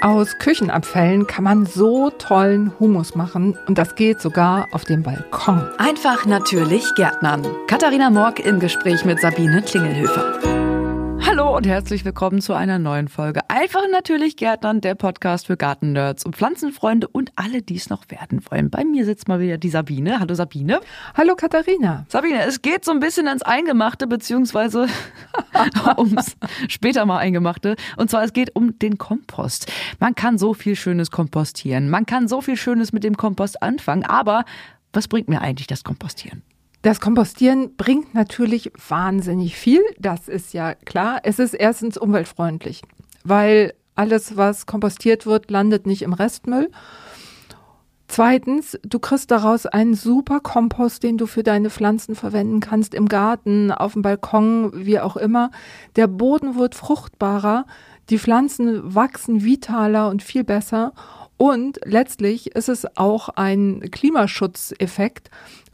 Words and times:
Aus 0.00 0.38
Küchenabfällen 0.38 1.26
kann 1.26 1.42
man 1.42 1.66
so 1.66 2.10
tollen 2.10 2.72
Humus 2.78 3.16
machen 3.16 3.58
und 3.66 3.78
das 3.78 3.96
geht 3.96 4.20
sogar 4.20 4.66
auf 4.70 4.84
dem 4.84 5.02
Balkon. 5.02 5.60
Einfach 5.78 6.24
natürlich 6.24 6.84
Gärtnern. 6.94 7.44
Katharina 7.66 8.08
Morg 8.08 8.38
im 8.38 8.60
Gespräch 8.60 9.04
mit 9.04 9.20
Sabine 9.20 9.60
Klingelhöfer. 9.62 10.47
Hallo 11.38 11.56
und 11.56 11.68
herzlich 11.68 12.04
willkommen 12.04 12.40
zu 12.40 12.52
einer 12.52 12.80
neuen 12.80 13.06
Folge. 13.06 13.48
Einfach 13.48 13.84
natürlich 13.92 14.36
Gärtnern, 14.36 14.80
der 14.80 14.96
Podcast 14.96 15.46
für 15.46 15.56
Gartennerds 15.56 16.24
und 16.24 16.34
Pflanzenfreunde 16.34 17.06
und 17.06 17.30
alle, 17.36 17.62
die 17.62 17.76
es 17.76 17.90
noch 17.90 18.06
werden 18.08 18.40
wollen. 18.50 18.70
Bei 18.70 18.84
mir 18.84 19.04
sitzt 19.04 19.28
mal 19.28 19.38
wieder 19.38 19.56
die 19.56 19.68
Sabine. 19.68 20.18
Hallo 20.18 20.34
Sabine. 20.34 20.80
Hallo 21.16 21.36
Katharina. 21.36 22.06
Sabine, 22.08 22.42
es 22.44 22.60
geht 22.60 22.84
so 22.84 22.90
ein 22.90 22.98
bisschen 22.98 23.28
ins 23.28 23.42
Eingemachte, 23.42 24.08
beziehungsweise 24.08 24.88
ums 25.96 26.36
später 26.66 27.06
mal 27.06 27.18
Eingemachte. 27.18 27.76
Und 27.96 28.10
zwar 28.10 28.24
es 28.24 28.32
geht 28.32 28.56
um 28.56 28.76
den 28.80 28.98
Kompost. 28.98 29.70
Man 30.00 30.16
kann 30.16 30.38
so 30.38 30.54
viel 30.54 30.74
Schönes 30.74 31.12
kompostieren. 31.12 31.88
Man 31.88 32.04
kann 32.04 32.26
so 32.26 32.40
viel 32.40 32.56
Schönes 32.56 32.92
mit 32.92 33.04
dem 33.04 33.16
Kompost 33.16 33.62
anfangen. 33.62 34.04
Aber 34.04 34.44
was 34.92 35.06
bringt 35.06 35.28
mir 35.28 35.40
eigentlich 35.40 35.68
das 35.68 35.84
Kompostieren? 35.84 36.42
Das 36.82 37.00
Kompostieren 37.00 37.76
bringt 37.76 38.14
natürlich 38.14 38.72
wahnsinnig 38.88 39.56
viel, 39.56 39.82
das 39.98 40.28
ist 40.28 40.54
ja 40.54 40.74
klar. 40.74 41.20
Es 41.24 41.38
ist 41.38 41.54
erstens 41.54 41.98
umweltfreundlich, 41.98 42.82
weil 43.24 43.74
alles, 43.96 44.36
was 44.36 44.66
kompostiert 44.66 45.26
wird, 45.26 45.50
landet 45.50 45.86
nicht 45.86 46.02
im 46.02 46.12
Restmüll. 46.12 46.70
Zweitens, 48.06 48.78
du 48.84 49.00
kriegst 49.00 49.30
daraus 49.30 49.66
einen 49.66 49.94
super 49.94 50.40
Kompost, 50.40 51.02
den 51.02 51.18
du 51.18 51.26
für 51.26 51.42
deine 51.42 51.68
Pflanzen 51.68 52.14
verwenden 52.14 52.60
kannst, 52.60 52.94
im 52.94 53.06
Garten, 53.06 53.70
auf 53.70 53.92
dem 53.92 54.02
Balkon, 54.02 54.70
wie 54.74 54.98
auch 54.98 55.16
immer. 55.16 55.50
Der 55.96 56.06
Boden 56.06 56.56
wird 56.56 56.74
fruchtbarer, 56.74 57.66
die 58.08 58.18
Pflanzen 58.18 58.94
wachsen 58.94 59.44
vitaler 59.44 60.08
und 60.08 60.22
viel 60.22 60.42
besser. 60.42 60.94
Und 61.36 61.80
letztlich 61.84 62.56
ist 62.56 62.68
es 62.68 62.86
auch 62.96 63.28
ein 63.28 63.82
Klimaschutzeffekt, 63.90 65.30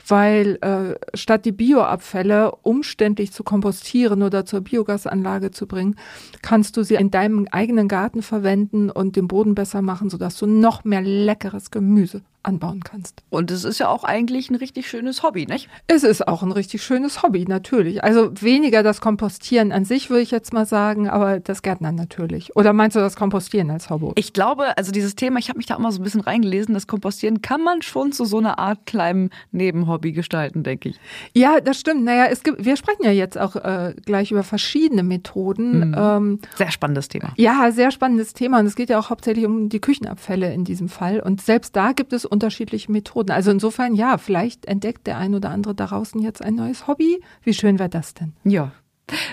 weil 0.06 0.58
äh, 0.60 1.16
statt 1.16 1.44
die 1.44 1.52
Bioabfälle 1.52 2.52
umständlich 2.62 3.32
zu 3.32 3.44
kompostieren 3.44 4.22
oder 4.22 4.44
zur 4.44 4.60
Biogasanlage 4.60 5.50
zu 5.50 5.66
bringen, 5.66 5.96
kannst 6.42 6.76
du 6.76 6.82
sie 6.82 6.94
in 6.94 7.10
deinem 7.10 7.46
eigenen 7.50 7.88
Garten 7.88 8.22
verwenden 8.22 8.90
und 8.90 9.16
den 9.16 9.28
Boden 9.28 9.54
besser 9.54 9.82
machen, 9.82 10.10
sodass 10.10 10.38
du 10.38 10.46
noch 10.46 10.84
mehr 10.84 11.02
leckeres 11.02 11.70
Gemüse 11.70 12.22
anbauen 12.44 12.82
kannst. 12.84 13.22
Und 13.30 13.50
es 13.50 13.64
ist 13.64 13.78
ja 13.78 13.88
auch 13.88 14.04
eigentlich 14.04 14.50
ein 14.50 14.54
richtig 14.54 14.88
schönes 14.88 15.22
Hobby, 15.22 15.46
nicht? 15.46 15.68
Es 15.86 16.04
ist 16.04 16.26
auch 16.28 16.42
ein 16.42 16.52
richtig 16.52 16.82
schönes 16.82 17.22
Hobby, 17.22 17.44
natürlich. 17.46 18.04
Also 18.04 18.30
weniger 18.40 18.82
das 18.82 19.00
Kompostieren 19.00 19.72
an 19.72 19.84
sich, 19.84 20.10
würde 20.10 20.22
ich 20.22 20.30
jetzt 20.30 20.52
mal 20.52 20.66
sagen, 20.66 21.08
aber 21.08 21.40
das 21.40 21.62
Gärtnern 21.62 21.94
natürlich. 21.94 22.54
Oder 22.56 22.72
meinst 22.72 22.96
du 22.96 23.00
das 23.00 23.16
Kompostieren 23.16 23.70
als 23.70 23.90
Hobby? 23.90 24.12
Ich 24.16 24.32
glaube, 24.32 24.76
also 24.76 24.92
dieses 24.92 25.16
Thema, 25.16 25.38
ich 25.38 25.48
habe 25.48 25.58
mich 25.58 25.66
da 25.66 25.76
immer 25.76 25.92
so 25.92 26.00
ein 26.00 26.04
bisschen 26.04 26.20
reingelesen, 26.20 26.74
das 26.74 26.86
Kompostieren 26.86 27.42
kann 27.42 27.62
man 27.62 27.82
schon 27.82 28.12
zu 28.12 28.24
so 28.24 28.38
einer 28.38 28.58
Art 28.58 28.86
kleinem 28.86 29.30
Nebenhobby 29.52 30.12
gestalten, 30.12 30.62
denke 30.62 30.90
ich. 30.90 31.00
Ja, 31.32 31.60
das 31.60 31.80
stimmt. 31.80 32.04
Naja, 32.04 32.26
es 32.30 32.42
gibt, 32.42 32.64
wir 32.64 32.76
sprechen 32.76 33.04
ja 33.04 33.10
jetzt 33.10 33.38
auch 33.38 33.56
äh, 33.56 33.94
gleich 34.04 34.30
über 34.30 34.42
verschiedene 34.42 35.02
Methoden. 35.02 35.90
Mhm. 35.90 35.94
Ähm, 35.96 36.38
sehr 36.56 36.70
spannendes 36.70 37.08
Thema. 37.08 37.32
Ja, 37.36 37.70
sehr 37.72 37.90
spannendes 37.90 38.34
Thema. 38.34 38.60
Und 38.60 38.66
es 38.66 38.76
geht 38.76 38.90
ja 38.90 38.98
auch 38.98 39.10
hauptsächlich 39.10 39.46
um 39.46 39.68
die 39.68 39.80
Küchenabfälle 39.80 40.52
in 40.52 40.64
diesem 40.64 40.88
Fall. 40.88 41.20
Und 41.20 41.40
selbst 41.40 41.74
da 41.76 41.92
gibt 41.92 42.12
es 42.12 42.24
unterschiedliche 42.34 42.92
Methoden. 42.92 43.30
Also 43.30 43.50
insofern, 43.50 43.94
ja, 43.94 44.18
vielleicht 44.18 44.66
entdeckt 44.66 45.06
der 45.06 45.16
ein 45.16 45.34
oder 45.34 45.50
andere 45.50 45.74
da 45.74 45.86
draußen 45.86 46.20
jetzt 46.20 46.42
ein 46.42 46.54
neues 46.54 46.86
Hobby. 46.86 47.22
Wie 47.42 47.54
schön 47.54 47.78
wäre 47.78 47.88
das 47.88 48.12
denn? 48.12 48.34
Ja. 48.44 48.72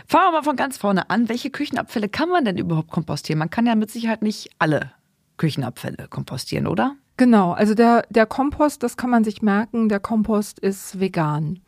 Fangen 0.06 0.28
wir 0.28 0.32
mal 0.32 0.44
von 0.44 0.56
ganz 0.56 0.78
vorne 0.78 1.10
an. 1.10 1.28
Welche 1.28 1.50
Küchenabfälle 1.50 2.08
kann 2.08 2.30
man 2.30 2.46
denn 2.46 2.58
überhaupt 2.58 2.92
kompostieren? 2.92 3.40
Man 3.40 3.50
kann 3.50 3.66
ja 3.66 3.76
mit 3.76 3.92
Sicherheit 3.92 4.22
nicht 4.22 4.50
alle 4.60 4.92
Küchenabfälle 5.38 6.08
kompostieren, 6.10 6.68
oder? 6.68 6.96
Genau, 7.18 7.52
also 7.52 7.74
der, 7.74 8.04
der 8.10 8.26
Kompost, 8.26 8.84
das 8.84 8.98
kann 8.98 9.10
man 9.10 9.24
sich 9.24 9.42
merken, 9.42 9.90
der 9.90 10.00
Kompost 10.00 10.60
ist 10.60 11.00
vegan. 11.00 11.60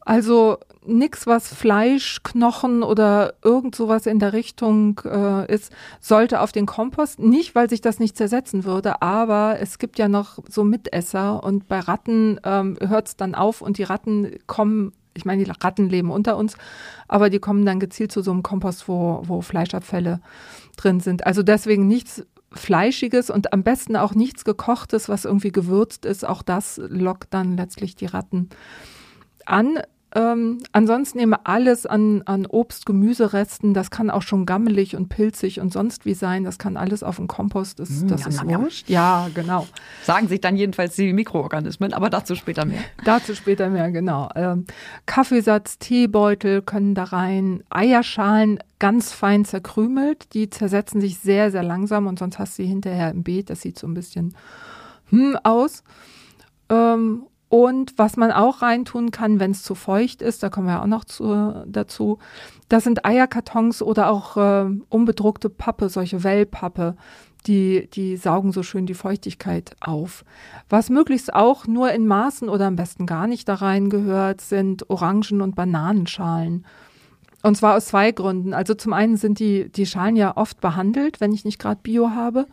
Also 0.00 0.58
nichts, 0.86 1.26
was 1.26 1.52
Fleisch, 1.52 2.22
Knochen 2.22 2.82
oder 2.82 3.34
irgend 3.42 3.74
sowas 3.74 4.06
in 4.06 4.18
der 4.18 4.32
Richtung 4.32 5.00
äh, 5.04 5.52
ist, 5.52 5.72
sollte 6.00 6.40
auf 6.40 6.52
den 6.52 6.66
Kompost. 6.66 7.18
Nicht, 7.18 7.54
weil 7.54 7.68
sich 7.68 7.80
das 7.80 7.98
nicht 7.98 8.16
zersetzen 8.16 8.64
würde, 8.64 9.02
aber 9.02 9.58
es 9.60 9.78
gibt 9.78 9.98
ja 9.98 10.08
noch 10.08 10.38
so 10.48 10.64
Mitesser 10.64 11.44
und 11.44 11.68
bei 11.68 11.80
Ratten 11.80 12.40
ähm, 12.44 12.76
hört 12.80 13.08
es 13.08 13.16
dann 13.16 13.34
auf 13.34 13.60
und 13.60 13.78
die 13.78 13.82
Ratten 13.82 14.36
kommen, 14.46 14.92
ich 15.14 15.24
meine, 15.24 15.44
die 15.44 15.50
Ratten 15.50 15.88
leben 15.88 16.10
unter 16.10 16.36
uns, 16.36 16.56
aber 17.08 17.28
die 17.30 17.40
kommen 17.40 17.66
dann 17.66 17.80
gezielt 17.80 18.12
zu 18.12 18.22
so 18.22 18.30
einem 18.30 18.42
Kompost, 18.42 18.88
wo, 18.88 19.22
wo 19.24 19.42
Fleischabfälle 19.42 20.20
drin 20.76 21.00
sind. 21.00 21.26
Also 21.26 21.42
deswegen 21.42 21.88
nichts 21.88 22.24
Fleischiges 22.52 23.30
und 23.30 23.52
am 23.52 23.62
besten 23.62 23.96
auch 23.96 24.14
nichts 24.14 24.44
Gekochtes, 24.44 25.08
was 25.08 25.24
irgendwie 25.24 25.52
gewürzt 25.52 26.04
ist. 26.04 26.26
Auch 26.26 26.42
das 26.42 26.80
lockt 26.88 27.32
dann 27.32 27.56
letztlich 27.56 27.94
die 27.96 28.06
Ratten 28.06 28.48
an. 29.46 29.78
Ähm, 30.12 30.58
ansonsten 30.72 31.18
nehme 31.18 31.46
alles 31.46 31.86
an, 31.86 32.22
an 32.22 32.44
Obst, 32.46 32.84
Gemüseresten. 32.84 33.74
Das 33.74 33.90
kann 33.90 34.10
auch 34.10 34.22
schon 34.22 34.44
gammelig 34.44 34.96
und 34.96 35.08
pilzig 35.08 35.60
und 35.60 35.72
sonst 35.72 36.04
wie 36.04 36.14
sein. 36.14 36.42
Das 36.42 36.58
kann 36.58 36.76
alles 36.76 37.04
auf 37.04 37.16
dem 37.16 37.28
Kompost. 37.28 37.78
Das, 37.78 37.90
Mm, 37.90 38.08
das 38.08 38.22
ja, 38.22 38.28
ist 38.28 38.42
ja. 38.42 38.60
wurscht. 38.60 38.88
Ja, 38.90 39.28
genau. 39.34 39.68
Sagen 40.02 40.26
sich 40.26 40.40
dann 40.40 40.56
jedenfalls 40.56 40.96
die 40.96 41.12
Mikroorganismen, 41.12 41.92
aber 41.92 42.10
dazu 42.10 42.34
später 42.34 42.64
mehr. 42.64 42.80
Dazu 43.04 43.36
später 43.36 43.68
mehr, 43.70 43.92
genau. 43.92 44.28
Ähm, 44.34 44.64
Kaffeesatz, 45.06 45.78
Teebeutel 45.78 46.62
können 46.62 46.96
da 46.96 47.04
rein. 47.04 47.62
Eierschalen 47.70 48.58
ganz 48.80 49.12
fein 49.12 49.44
zerkrümelt. 49.44 50.34
Die 50.34 50.50
zersetzen 50.50 51.00
sich 51.00 51.18
sehr, 51.18 51.52
sehr 51.52 51.62
langsam 51.62 52.08
und 52.08 52.18
sonst 52.18 52.40
hast 52.40 52.58
du 52.58 52.62
sie 52.62 52.68
hinterher 52.68 53.12
im 53.12 53.22
Beet. 53.22 53.48
Das 53.48 53.60
sieht 53.60 53.78
so 53.78 53.86
ein 53.86 53.94
bisschen 53.94 54.34
hm 55.10 55.36
aus. 55.44 55.84
Ähm, 56.68 57.24
und 57.50 57.94
was 57.96 58.16
man 58.16 58.30
auch 58.30 58.62
reintun 58.62 59.10
kann, 59.10 59.40
wenn 59.40 59.50
es 59.50 59.64
zu 59.64 59.74
feucht 59.74 60.22
ist, 60.22 60.44
da 60.44 60.50
kommen 60.50 60.68
wir 60.68 60.74
ja 60.74 60.82
auch 60.82 60.86
noch 60.86 61.04
zu, 61.04 61.64
dazu, 61.66 62.18
das 62.68 62.84
sind 62.84 63.04
Eierkartons 63.04 63.82
oder 63.82 64.08
auch 64.08 64.36
äh, 64.36 64.70
unbedruckte 64.88 65.50
Pappe, 65.50 65.88
solche 65.88 66.22
Wellpappe, 66.22 66.94
die, 67.48 67.90
die 67.92 68.16
saugen 68.16 68.52
so 68.52 68.62
schön 68.62 68.86
die 68.86 68.94
Feuchtigkeit 68.94 69.74
auf. 69.80 70.24
Was 70.68 70.90
möglichst 70.90 71.34
auch 71.34 71.66
nur 71.66 71.90
in 71.90 72.06
Maßen 72.06 72.48
oder 72.48 72.68
am 72.68 72.76
besten 72.76 73.04
gar 73.04 73.26
nicht 73.26 73.48
da 73.48 73.54
rein 73.54 73.90
gehört, 73.90 74.40
sind 74.40 74.88
Orangen- 74.88 75.42
und 75.42 75.56
Bananenschalen. 75.56 76.64
Und 77.42 77.56
zwar 77.56 77.76
aus 77.76 77.86
zwei 77.86 78.12
Gründen. 78.12 78.54
Also 78.54 78.74
zum 78.74 78.92
einen 78.92 79.16
sind 79.16 79.40
die, 79.40 79.70
die 79.70 79.86
Schalen 79.86 80.14
ja 80.14 80.36
oft 80.36 80.60
behandelt, 80.60 81.20
wenn 81.20 81.32
ich 81.32 81.44
nicht 81.44 81.58
gerade 81.58 81.80
Bio 81.82 82.10
habe. 82.10 82.46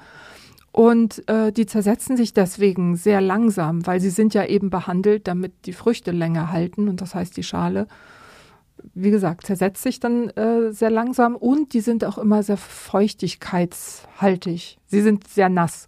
Und 0.77 1.27
äh, 1.27 1.51
die 1.51 1.65
zersetzen 1.65 2.15
sich 2.17 2.35
deswegen 2.35 2.97
sehr 2.97 3.19
langsam, 3.19 3.87
weil 3.87 3.99
sie 3.99 4.11
sind 4.11 4.35
ja 4.35 4.45
eben 4.45 4.69
behandelt, 4.69 5.27
damit 5.27 5.65
die 5.65 5.73
Früchte 5.73 6.11
länger 6.11 6.51
halten. 6.51 6.87
Und 6.87 7.01
das 7.01 7.15
heißt, 7.15 7.35
die 7.35 7.41
Schale, 7.41 7.87
wie 8.93 9.09
gesagt, 9.09 9.47
zersetzt 9.47 9.81
sich 9.81 9.99
dann 9.99 10.29
äh, 10.29 10.71
sehr 10.71 10.91
langsam 10.91 11.35
und 11.35 11.73
die 11.73 11.79
sind 11.79 12.05
auch 12.05 12.19
immer 12.19 12.43
sehr 12.43 12.57
feuchtigkeitshaltig. 12.57 14.77
Sie 14.85 15.01
sind 15.01 15.27
sehr 15.27 15.49
nass. 15.49 15.87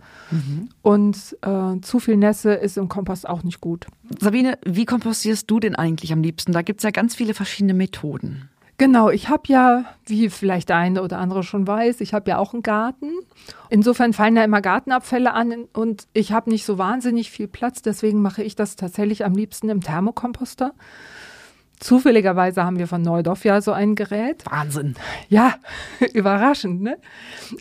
Und 0.81 1.37
äh, 1.43 1.79
zu 1.81 1.99
viel 1.99 2.17
Nässe 2.17 2.53
ist 2.53 2.75
im 2.75 2.89
Kompost 2.89 3.29
auch 3.29 3.43
nicht 3.43 3.61
gut. 3.61 3.85
Sabine, 4.19 4.57
wie 4.65 4.85
kompostierst 4.85 5.51
du 5.51 5.59
denn 5.59 5.75
eigentlich 5.75 6.11
am 6.13 6.23
liebsten? 6.23 6.51
Da 6.51 6.63
gibt 6.63 6.79
es 6.79 6.83
ja 6.83 6.89
ganz 6.89 7.13
viele 7.13 7.35
verschiedene 7.35 7.75
Methoden. 7.75 8.48
Genau, 8.79 9.09
ich 9.09 9.27
habe 9.27 9.43
ja, 9.47 9.83
wie 10.05 10.29
vielleicht 10.29 10.71
eine 10.71 11.03
oder 11.03 11.17
andere 11.17 11.43
schon 11.43 11.67
weiß, 11.67 11.99
ich 11.99 12.13
habe 12.13 12.29
ja 12.29 12.37
auch 12.37 12.53
einen 12.53 12.63
Garten. 12.63 13.11
Insofern 13.69 14.13
fallen 14.13 14.35
da 14.35 14.43
immer 14.45 14.61
Gartenabfälle 14.61 15.33
an 15.33 15.65
und 15.73 16.07
ich 16.13 16.31
habe 16.31 16.49
nicht 16.49 16.63
so 16.63 16.77
wahnsinnig 16.77 17.29
viel 17.29 17.49
Platz, 17.49 17.81
deswegen 17.81 18.21
mache 18.21 18.41
ich 18.41 18.55
das 18.55 18.77
tatsächlich 18.77 19.25
am 19.25 19.33
liebsten 19.33 19.67
im 19.67 19.81
Thermokomposter. 19.81 20.71
Zufälligerweise 21.79 22.65
haben 22.65 22.77
wir 22.77 22.87
von 22.87 23.01
Neudorf 23.01 23.45
ja 23.45 23.61
so 23.61 23.71
ein 23.71 23.95
Gerät. 23.95 24.43
Wahnsinn. 24.49 24.95
Ja, 25.29 25.55
überraschend, 26.13 26.81
ne? 26.81 26.97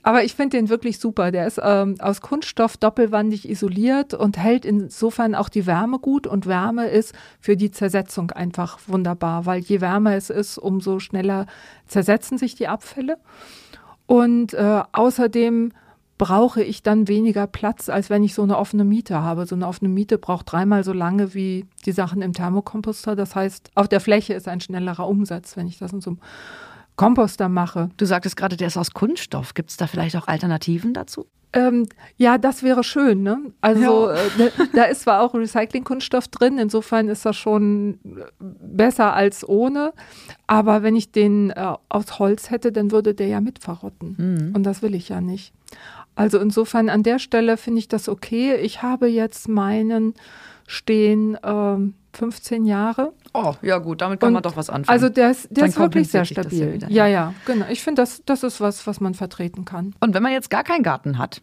Aber 0.03 0.25
ich 0.25 0.35
finde 0.35 0.57
den 0.57 0.69
wirklich 0.69 0.99
super. 0.99 1.31
Der 1.31 1.47
ist 1.47 1.61
ähm, 1.63 1.95
aus 2.01 2.21
Kunststoff 2.21 2.77
doppelwandig 2.77 3.49
isoliert 3.49 4.15
und 4.15 4.37
hält 4.37 4.65
insofern 4.65 5.37
auch 5.37 5.49
die 5.49 5.67
Wärme 5.67 6.01
gut. 6.01 6.27
Und 6.27 6.47
Wärme 6.47 6.89
ist 6.89 7.15
für 7.41 7.57
die 7.57 7.71
Zersetzung 7.71 8.33
einfach 8.33 8.81
wunderbar, 8.89 9.47
weil 9.47 9.61
je 9.61 9.81
wärmer 9.81 10.17
es 10.17 10.31
ist, 10.31 10.59
umso 10.59 10.99
schneller 10.99 11.47
zersetzen 11.87 12.39
sich 12.39 12.57
die 12.57 12.67
Abfälle. 12.67 13.19
Und 14.07 14.53
äh, 14.55 14.83
außerdem 14.91 15.73
brauche 16.19 16.63
ich 16.63 16.83
dann 16.83 17.07
weniger 17.09 17.47
Platz, 17.47 17.89
als 17.89 18.11
wenn 18.11 18.23
ich 18.25 18.35
so 18.35 18.43
eine 18.43 18.59
offene 18.59 18.85
Miete 18.85 19.23
habe. 19.23 19.47
So 19.47 19.55
eine 19.55 19.67
offene 19.69 19.89
Miete 19.89 20.19
braucht 20.19 20.51
dreimal 20.53 20.83
so 20.85 20.93
lange 20.93 21.33
wie 21.35 21.65
die 21.87 21.93
Sachen 21.93 22.21
im 22.23 22.33
Thermokomposter. 22.33 23.15
Das 23.17 23.35
heißt, 23.37 23.71
auf 23.77 23.89
der 23.89 24.01
Fläche 24.01 24.35
ist 24.35 24.49
ein 24.49 24.61
schnellerer 24.61 25.07
Umsatz, 25.09 25.57
wenn 25.57 25.69
ich 25.69 25.79
das 25.79 25.93
in 25.93 26.01
so 26.01 26.11
einem 26.11 26.19
Komposter 26.97 27.49
mache. 27.49 27.91
Du 27.97 28.05
sagtest 28.05 28.37
gerade, 28.37 28.57
der 28.57 28.67
ist 28.67 28.77
aus 28.77 28.91
Kunststoff. 28.93 29.55
Gibt 29.55 29.71
es 29.71 29.77
da 29.77 29.87
vielleicht 29.87 30.17
auch 30.17 30.27
Alternativen 30.27 30.93
dazu? 30.95 31.27
Ähm, 31.55 31.87
ja, 32.19 32.37
das 32.37 32.63
wäre 32.63 32.85
schön. 32.85 33.23
Ne? 33.23 33.39
Also 33.63 34.11
Ja. 34.11 34.15
äh, 34.17 34.51
da- 34.75 34.83
ist 34.83 35.03
zwar 35.03 35.23
auch 35.23 35.33
Recyclingkunststoff 35.35 36.29
drin, 36.29 36.59
insofern 36.59 37.09
ist 37.09 37.25
das 37.25 37.37
schon 37.37 37.99
besser 38.39 39.15
als 39.15 39.49
ohne. 39.49 39.93
Aber 40.47 40.83
wenn 40.83 40.95
ich 40.95 41.11
den 41.11 41.51
äh, 41.51 41.73
aus 41.89 42.19
Holz 42.19 42.51
hätte, 42.51 42.71
dann 42.73 42.91
würde 42.91 43.15
der 43.15 43.29
ja 43.29 43.41
mit 43.41 43.61
verrotten. 43.61 44.53
Und 44.55 44.65
das 44.65 44.83
will 44.83 44.95
ich 44.95 45.09
ja 45.09 45.21
nicht. 45.23 45.55
Also 46.19 46.39
insofern 46.39 46.89
an 46.89 47.03
der 47.03 47.19
Stelle 47.19 47.57
finde 47.57 47.79
ich 47.81 47.89
das 47.89 48.09
okay. 48.09 48.57
Ich 48.57 48.83
habe 48.83 49.07
jetzt 49.09 49.49
meinen 49.49 50.15
stehen 50.67 51.39
ähm, 51.43 51.95
15 52.13 52.65
Jahre. 52.65 53.13
Oh, 53.33 53.55
ja 53.63 53.79
gut, 53.79 54.01
damit 54.01 54.21
kann 54.21 54.29
Und 54.29 54.35
man 54.35 54.43
doch 54.43 54.57
was 54.57 54.69
anfangen. 54.71 54.93
Also 54.93 55.09
der 55.09 55.31
ist, 55.31 55.49
der 55.51 55.63
Dann 55.63 55.71
ist 55.71 55.79
wirklich 55.79 56.09
sehr 56.09 56.23
ja 56.23 56.25
stabil. 56.25 56.75
wieder, 56.75 56.91
ja, 56.91 57.07
ja, 57.07 57.35
genau. 57.47 57.67
Ich 57.71 57.83
finde, 57.83 58.03
das, 58.03 58.23
das 58.27 58.43
ist 58.43 58.61
was, 58.61 58.87
was 58.87 59.01
man 59.01 59.15
vertreten 59.15 59.65
kann. 59.65 59.95
Und 60.01 60.15
wenn 60.15 60.23
man 60.23 60.33
jetzt 60.33 60.51
gar 60.51 60.65
keinen 60.65 60.83
Garten 60.83 61.19
hat, 61.19 61.41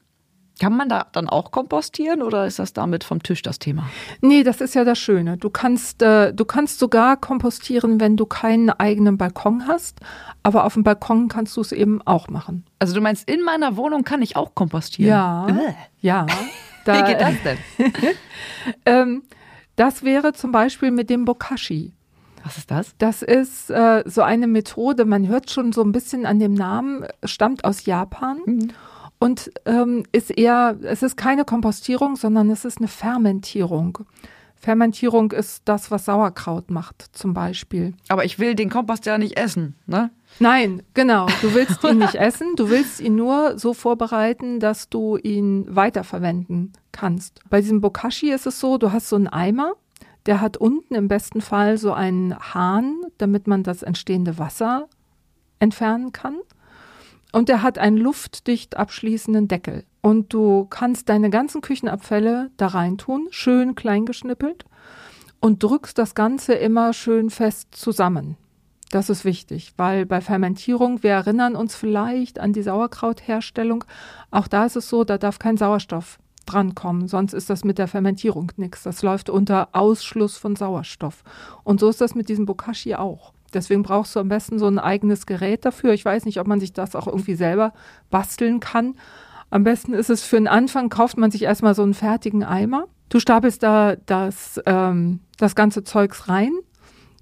kann 0.59 0.75
man 0.75 0.87
da 0.87 1.07
dann 1.11 1.27
auch 1.27 1.51
kompostieren 1.51 2.21
oder 2.21 2.45
ist 2.45 2.59
das 2.59 2.73
damit 2.73 3.03
vom 3.03 3.21
Tisch 3.21 3.41
das 3.41 3.59
Thema? 3.59 3.89
Nee, 4.21 4.43
das 4.43 4.61
ist 4.61 4.73
ja 4.75 4.83
das 4.85 4.97
Schöne. 4.97 5.37
Du 5.37 5.49
kannst, 5.49 6.01
äh, 6.01 6.33
du 6.33 6.45
kannst 6.45 6.79
sogar 6.79 7.17
kompostieren, 7.17 7.99
wenn 7.99 8.15
du 8.15 8.25
keinen 8.25 8.69
eigenen 8.69 9.17
Balkon 9.17 9.67
hast. 9.67 9.99
Aber 10.43 10.63
auf 10.65 10.75
dem 10.75 10.83
Balkon 10.83 11.27
kannst 11.27 11.57
du 11.57 11.61
es 11.61 11.71
eben 11.71 12.01
auch 12.05 12.29
machen. 12.29 12.65
Also 12.79 12.93
du 12.95 13.01
meinst, 13.01 13.29
in 13.29 13.41
meiner 13.43 13.75
Wohnung 13.75 14.03
kann 14.03 14.21
ich 14.21 14.35
auch 14.35 14.55
kompostieren? 14.55 15.09
Ja. 15.09 15.47
Äh. 15.47 15.73
Ja. 15.99 16.25
Wie 16.85 17.03
geht 17.03 17.19
das 17.21 17.33
denn? 17.43 17.57
Ähm, 18.85 19.23
das 19.75 20.03
wäre 20.03 20.33
zum 20.33 20.51
Beispiel 20.51 20.89
mit 20.89 21.09
dem 21.09 21.25
Bokashi. 21.25 21.93
Was 22.43 22.57
ist 22.57 22.71
das? 22.71 22.95
Das 22.97 23.21
ist 23.21 23.69
äh, 23.71 24.03
so 24.05 24.21
eine 24.21 24.47
Methode, 24.47 25.05
man 25.05 25.27
hört 25.27 25.49
schon 25.49 25.71
so 25.71 25.81
ein 25.81 25.91
bisschen 25.91 26.25
an 26.25 26.39
dem 26.39 26.53
Namen, 26.53 27.05
stammt 27.23 27.65
aus 27.65 27.85
Japan 27.85 28.39
Mhm. 28.45 28.71
Und 29.19 29.51
ähm, 29.65 30.03
ist 30.11 30.35
eher, 30.37 30.77
es 30.83 31.03
ist 31.03 31.17
keine 31.17 31.45
Kompostierung, 31.45 32.15
sondern 32.15 32.49
es 32.49 32.65
ist 32.65 32.79
eine 32.79 32.87
Fermentierung. 32.87 33.99
Fermentierung 34.55 35.31
ist 35.31 35.61
das, 35.65 35.91
was 35.91 36.05
Sauerkraut 36.05 36.71
macht, 36.71 37.05
zum 37.11 37.33
Beispiel. 37.33 37.93
Aber 38.07 38.25
ich 38.25 38.39
will 38.39 38.55
den 38.55 38.69
Kompost 38.69 39.05
ja 39.05 39.17
nicht 39.17 39.37
essen, 39.37 39.75
ne? 39.85 40.09
Nein, 40.39 40.81
genau. 40.93 41.27
Du 41.41 41.53
willst 41.53 41.83
ihn 41.83 41.99
nicht 41.99 42.15
essen, 42.15 42.55
du 42.55 42.69
willst 42.69 42.99
ihn 42.99 43.15
nur 43.15 43.59
so 43.59 43.73
vorbereiten, 43.73 44.59
dass 44.59 44.89
du 44.89 45.17
ihn 45.17 45.65
weiterverwenden 45.69 46.73
kannst. 46.91 47.41
Bei 47.49 47.61
diesem 47.61 47.79
Bokashi 47.79 48.31
ist 48.31 48.47
es 48.47 48.59
so, 48.59 48.77
du 48.77 48.91
hast 48.91 49.07
so 49.07 49.15
einen 49.15 49.27
Eimer, 49.27 49.73
der 50.25 50.41
hat 50.41 50.57
unten 50.57 50.95
im 50.95 51.07
besten 51.07 51.41
Fall 51.41 51.77
so 51.77 51.93
einen 51.93 52.35
Hahn, 52.35 53.01
damit 53.17 53.47
man 53.47 53.63
das 53.63 53.83
entstehende 53.83 54.39
Wasser 54.39 54.87
entfernen 55.59 56.11
kann. 56.11 56.37
Und 57.31 57.49
der 57.49 57.61
hat 57.61 57.77
einen 57.77 57.97
luftdicht 57.97 58.77
abschließenden 58.77 59.47
Deckel. 59.47 59.83
Und 60.01 60.33
du 60.33 60.65
kannst 60.69 61.09
deine 61.09 61.29
ganzen 61.29 61.61
Küchenabfälle 61.61 62.51
da 62.57 62.67
reintun, 62.67 63.27
schön 63.31 63.75
klein 63.75 64.05
geschnippelt, 64.05 64.65
und 65.39 65.61
drückst 65.61 65.97
das 65.97 66.15
Ganze 66.15 66.53
immer 66.53 66.93
schön 66.93 67.29
fest 67.29 67.75
zusammen. 67.75 68.37
Das 68.91 69.09
ist 69.09 69.25
wichtig, 69.25 69.73
weil 69.77 70.05
bei 70.05 70.21
Fermentierung, 70.21 71.03
wir 71.03 71.11
erinnern 71.11 71.55
uns 71.55 71.75
vielleicht 71.75 72.39
an 72.39 72.53
die 72.53 72.61
Sauerkrautherstellung, 72.61 73.83
auch 74.31 74.47
da 74.47 74.65
ist 74.65 74.75
es 74.75 74.89
so, 74.89 75.03
da 75.03 75.17
darf 75.17 75.37
kein 75.37 75.57
Sauerstoff 75.57 76.19
drankommen, 76.45 77.07
sonst 77.07 77.33
ist 77.33 77.49
das 77.49 77.63
mit 77.63 77.77
der 77.77 77.87
Fermentierung 77.87 78.51
nichts. 78.57 78.83
Das 78.83 79.01
läuft 79.01 79.29
unter 79.29 79.69
Ausschluss 79.73 80.37
von 80.37 80.55
Sauerstoff. 80.55 81.23
Und 81.63 81.79
so 81.79 81.89
ist 81.89 82.01
das 82.01 82.15
mit 82.15 82.29
diesem 82.29 82.45
Bokashi 82.45 82.95
auch. 82.95 83.33
Deswegen 83.55 83.83
brauchst 83.83 84.15
du 84.15 84.19
am 84.19 84.29
besten 84.29 84.59
so 84.59 84.67
ein 84.67 84.77
eigenes 84.77 85.25
Gerät 85.25 85.65
dafür. 85.65 85.93
Ich 85.93 86.05
weiß 86.05 86.25
nicht, 86.25 86.39
ob 86.39 86.47
man 86.47 86.59
sich 86.59 86.73
das 86.73 86.95
auch 86.95 87.07
irgendwie 87.07 87.35
selber 87.35 87.73
basteln 88.11 88.59
kann. 88.59 88.95
Am 89.49 89.63
besten 89.63 89.93
ist 89.93 90.09
es 90.09 90.23
für 90.23 90.35
den 90.35 90.47
Anfang, 90.47 90.89
kauft 90.89 91.17
man 91.17 91.31
sich 91.31 91.43
erstmal 91.43 91.73
so 91.73 91.83
einen 91.83 91.93
fertigen 91.93 92.43
Eimer. 92.43 92.85
Du 93.09 93.19
stapelst 93.19 93.63
da 93.63 93.95
das, 94.05 94.61
ähm, 94.65 95.21
das 95.37 95.55
ganze 95.55 95.83
Zeugs 95.83 96.27
rein, 96.27 96.51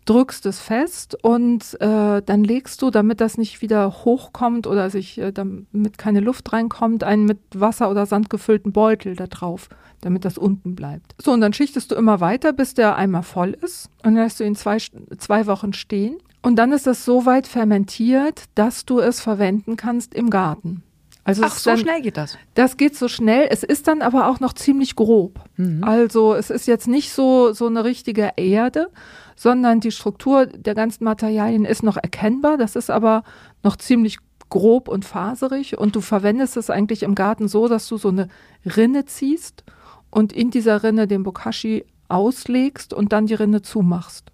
drückst 0.06 0.46
es 0.46 0.60
fest 0.60 1.18
und 1.24 1.80
äh, 1.82 2.22
dann 2.22 2.44
legst 2.44 2.82
du, 2.82 2.90
damit 2.90 3.22
das 3.22 3.38
nicht 3.38 3.62
wieder 3.62 3.92
hochkommt 4.06 4.68
oder 4.68 4.90
sich, 4.90 5.18
äh, 5.18 5.32
damit 5.32 5.98
keine 5.98 6.20
Luft 6.20 6.52
reinkommt, 6.54 7.04
einen 7.04 7.26
mit 7.26 7.40
Wasser 7.54 7.90
oder 7.90 8.06
Sand 8.06 8.30
gefüllten 8.30 8.72
Beutel 8.72 9.16
da 9.16 9.28
drauf, 9.28 9.70
damit 10.02 10.26
das 10.26 10.38
unten 10.38 10.76
bleibt. 10.76 11.16
So, 11.22 11.32
und 11.32 11.42
dann 11.42 11.54
schichtest 11.54 11.92
du 11.92 11.96
immer 11.96 12.20
weiter, 12.20 12.54
bis 12.54 12.74
der 12.74 12.96
Eimer 12.96 13.24
voll 13.24 13.52
ist 13.62 13.90
und 14.04 14.16
dann 14.16 14.24
lässt 14.24 14.40
du 14.40 14.44
ihn 14.44 14.56
zwei, 14.56 14.78
zwei 15.18 15.48
Wochen 15.48 15.74
stehen. 15.74 16.18
Und 16.42 16.58
dann 16.58 16.74
ist 16.74 16.88
das 16.88 17.06
so 17.06 17.26
weit 17.26 17.48
fermentiert, 17.48 18.44
dass 18.56 18.86
du 18.86 19.00
es 19.00 19.22
verwenden 19.22 19.78
kannst 19.78 20.14
im 20.14 20.30
Garten. 20.30 20.84
Also 21.26 21.44
Ach, 21.46 21.58
so 21.58 21.70
dann, 21.70 21.80
schnell 21.80 22.02
geht 22.02 22.18
das. 22.18 22.38
das 22.54 22.76
geht 22.76 22.98
so 22.98 23.08
schnell. 23.08 23.48
Es 23.50 23.64
ist 23.64 23.88
dann 23.88 24.02
aber 24.02 24.28
auch 24.28 24.40
noch 24.42 24.54
ziemlich 24.54 24.96
grob. 24.96 25.40
Also 25.82 26.34
es 26.34 26.50
ist 26.50 26.68
jetzt 26.68 26.88
nicht 26.88 27.12
so, 27.14 27.54
so 27.54 27.68
eine 27.68 27.86
richtige 27.86 28.32
Erde, 28.36 28.90
sondern 29.36 29.80
die 29.80 29.92
Struktur 29.92 30.48
der 30.48 30.76
ganzen 30.76 31.06
Materialien 31.06 31.64
ist 31.64 31.82
noch 31.82 31.96
erkennbar. 31.96 32.58
Das 32.58 32.76
ist 32.76 32.90
aber 32.90 33.24
noch 33.64 33.78
ziemlich 33.78 34.18
grob 34.50 34.90
und 34.90 35.06
faserig. 35.06 35.78
Und 35.78 35.96
du 35.96 36.02
verwendest 36.02 36.58
es 36.58 36.70
eigentlich 36.70 37.04
im 37.04 37.16
Garten 37.16 37.48
so, 37.48 37.68
dass 37.70 37.88
du 37.88 37.98
so 37.98 38.10
eine 38.10 38.28
Rinne 38.66 39.06
ziehst 39.06 39.64
und 40.10 40.34
in 40.34 40.52
dieser 40.52 40.84
Rinne 40.84 41.08
den 41.08 41.24
Bokashi 41.24 41.86
auslegst 42.10 42.94
und 42.94 43.14
dann 43.14 43.28
die 43.28 43.34
Rinne 43.34 43.62
zumachst. 43.62 44.32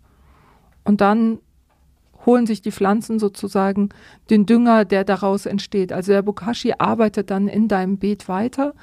Und 0.84 1.02
dann 1.02 1.40
holen 2.26 2.46
sich 2.46 2.62
die 2.62 2.72
Pflanzen 2.72 3.20
sozusagen 3.20 3.90
den 4.30 4.46
Dünger, 4.46 4.86
der 4.86 5.04
daraus 5.04 5.46
entsteht. 5.46 5.94
Also 5.94 6.12
der 6.12 6.22
Bokashi 6.22 6.74
arbeitet 6.78 7.32
dann 7.32 7.48
in 7.48 7.68
deinem 7.68 7.98
Beet 7.98 8.28
weiter, 8.28 8.74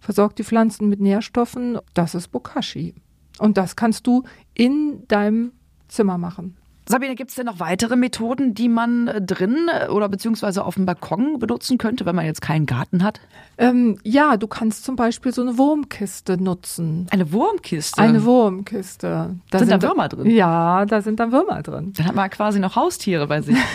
versorgt 0.00 0.38
die 0.38 0.44
Pflanzen 0.44 0.88
mit 0.88 1.00
Nährstoffen. 1.00 1.78
Das 1.94 2.14
ist 2.14 2.28
Bokashi. 2.28 2.94
Und 3.38 3.56
das 3.56 3.76
kannst 3.76 4.06
du 4.06 4.24
in 4.54 5.06
deinem 5.08 5.52
Zimmer 5.88 6.18
machen. 6.18 6.56
Sabine, 6.88 7.14
gibt 7.14 7.30
es 7.30 7.36
denn 7.36 7.46
noch 7.46 7.60
weitere 7.60 7.96
Methoden, 7.96 8.54
die 8.54 8.68
man 8.68 9.08
äh, 9.08 9.22
drin 9.22 9.68
äh, 9.68 9.88
oder 9.88 10.08
beziehungsweise 10.08 10.64
auf 10.64 10.74
dem 10.74 10.86
Balkon 10.86 11.38
benutzen 11.38 11.78
könnte, 11.78 12.04
wenn 12.06 12.16
man 12.16 12.24
jetzt 12.24 12.42
keinen 12.42 12.66
Garten 12.66 13.04
hat? 13.04 13.20
Ähm, 13.58 13.98
ja, 14.02 14.36
du 14.36 14.46
kannst 14.46 14.84
zum 14.84 14.96
Beispiel 14.96 15.32
so 15.32 15.42
eine 15.42 15.58
Wurmkiste 15.58 16.42
nutzen. 16.42 17.06
Eine 17.10 17.32
Wurmkiste. 17.32 18.00
Eine 18.00 18.24
Wurmkiste. 18.24 19.36
Da 19.50 19.58
Sind 19.58 19.70
da 19.70 19.80
Würmer 19.80 20.08
drin? 20.08 20.28
Ja, 20.30 20.84
da 20.86 21.02
sind 21.02 21.20
da 21.20 21.30
Würmer 21.30 21.62
drin. 21.62 21.92
Dann 21.96 22.06
hat 22.06 22.14
man 22.14 22.30
quasi 22.30 22.58
noch 22.58 22.76
Haustiere 22.76 23.26
bei 23.26 23.40
sich. 23.42 23.56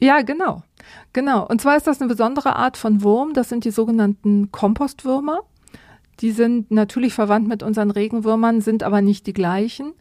Ja, 0.00 0.22
genau. 0.22 0.62
Genau. 1.12 1.46
Und 1.46 1.60
zwar 1.60 1.76
ist 1.76 1.86
das 1.86 2.00
eine 2.00 2.08
besondere 2.08 2.56
Art 2.56 2.76
von 2.76 3.02
Wurm. 3.02 3.34
Das 3.34 3.48
sind 3.48 3.64
die 3.64 3.70
sogenannten 3.70 4.50
Kompostwürmer. 4.50 5.40
Die 6.20 6.30
sind 6.30 6.70
natürlich 6.70 7.14
verwandt 7.14 7.48
mit 7.48 7.62
unseren 7.62 7.90
Regenwürmern, 7.90 8.60
sind 8.60 8.82
aber 8.82 9.02
nicht 9.02 9.26
die 9.26 9.32
gleichen, 9.32 9.92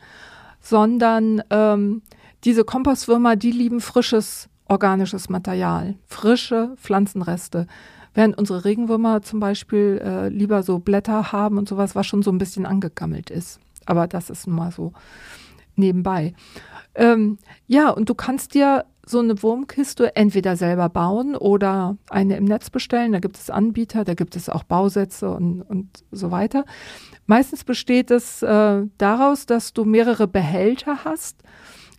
sondern 0.62 1.44
ähm, 1.50 2.02
diese 2.44 2.64
Kompostwürmer, 2.64 3.36
die 3.36 3.52
lieben 3.52 3.82
frisches 3.82 4.50
organisches 4.68 5.30
Material, 5.30 5.96
frische 6.08 6.74
Pflanzenreste. 6.78 7.68
Während 8.14 8.38
unsere 8.38 8.66
Regenwürmer 8.66 9.22
zum 9.22 9.40
Beispiel 9.40 10.02
äh, 10.04 10.30
lieber 10.30 10.64
so 10.64 10.80
Blätter 10.80 11.32
haben 11.32 11.58
und 11.58 11.68
sowas, 11.68 11.96
was 11.96 12.08
schon 12.08 12.24
so 12.24 12.32
ein 12.32 12.38
bisschen 12.38 12.66
angegammelt 12.66 13.30
ist. 13.30 13.60
Aber 13.86 14.08
das 14.08 14.30
ist 14.30 14.48
nun 14.48 14.58
mal 14.58 14.72
so 14.72 14.94
nebenbei. 15.76 16.34
Ähm, 16.96 17.38
ja, 17.68 17.90
und 17.90 18.10
du 18.10 18.16
kannst 18.16 18.54
dir 18.54 18.86
so 19.06 19.20
eine 19.20 19.42
Wurmkiste 19.42 20.16
entweder 20.16 20.56
selber 20.56 20.90
bauen 20.90 21.36
oder 21.36 21.98
eine 22.10 22.38
im 22.38 22.46
Netz 22.46 22.70
bestellen. 22.70 23.12
Da 23.12 23.20
gibt 23.20 23.38
es 23.38 23.50
Anbieter, 23.50 24.04
da 24.04 24.14
gibt 24.14 24.36
es 24.36 24.50
auch 24.50 24.64
Bausätze 24.64 25.30
und, 25.32 25.62
und 25.62 26.04
so 26.12 26.32
weiter. 26.32 26.66
Meistens 27.26 27.64
besteht 27.64 28.12
es 28.12 28.42
äh, 28.42 28.84
daraus, 28.98 29.46
dass 29.46 29.74
du 29.74 29.86
mehrere 29.86 30.28
Behälter 30.28 31.06
hast. 31.06 31.38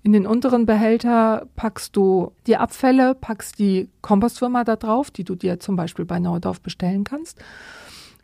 In 0.02 0.12
den 0.12 0.26
unteren 0.26 0.66
Behälter 0.66 1.46
packst 1.54 1.94
du 1.96 2.32
die 2.46 2.56
Abfälle, 2.56 3.14
packst 3.14 3.58
die 3.58 3.88
Kompostwürmer 4.00 4.64
da 4.64 4.76
drauf, 4.76 5.10
die 5.10 5.24
du 5.24 5.36
dir 5.36 5.60
zum 5.60 5.76
Beispiel 5.76 6.04
bei 6.04 6.18
Neudorf 6.18 6.60
bestellen 6.60 7.04
kannst. 7.04 7.38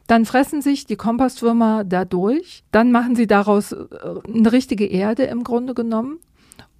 Dann 0.08 0.24
fressen 0.24 0.60
sich 0.60 0.86
die 0.86 0.96
Kompostwürmer 0.96 1.84
da 1.84 2.04
durch. 2.04 2.64
Dann 2.72 2.90
machen 2.90 3.14
sie 3.14 3.26
daraus 3.26 3.72
äh, 3.72 3.86
eine 4.26 4.50
richtige 4.50 4.86
Erde 4.86 5.24
im 5.24 5.44
Grunde 5.44 5.74
genommen. 5.74 6.18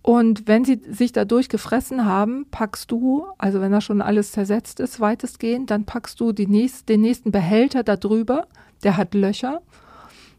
Und 0.03 0.49
wenn 0.49 0.65
sie 0.65 0.81
sich 0.89 1.13
dadurch 1.13 1.49
gefressen 1.49 2.07
haben, 2.07 2.47
packst 2.51 2.91
du, 2.91 3.27
also 3.37 3.61
wenn 3.61 3.73
da 3.73 3.81
schon 3.81 4.01
alles 4.01 4.33
zersetzt 4.33 4.81
ist, 4.81 5.01
weitestgehend, 5.01 5.71
dann 5.71 5.85
packst 5.85 6.19
du 6.21 6.33
nächst, 6.33 6.89
den 6.89 7.03
nächsten 7.03 7.31
Behälter 7.31 7.83
da 7.83 7.97
drüber, 7.97 8.47
der 8.83 8.97
hat 8.97 9.13
Löcher, 9.13 9.61